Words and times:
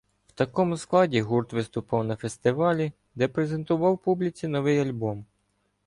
В 0.27 0.31
такому 0.31 0.77
складі 0.77 1.21
гурт 1.21 1.53
виступив 1.53 2.03
на 2.03 2.15
фестивалі, 2.15 2.91
де 3.15 3.27
презентував 3.27 3.97
публіці 3.97 4.47
новий 4.47 4.79
альбом. 4.79 5.25